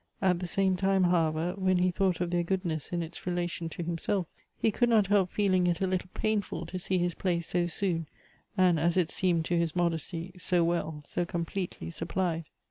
[0.19, 3.69] At the same time, however, when he thought of their good ness in its relation
[3.69, 4.25] to himself,
[4.57, 8.07] he could not help feeling it a little painful to see his place so soon,
[8.57, 12.45] .and as it seemed to his modesty, so well, so completely supplied.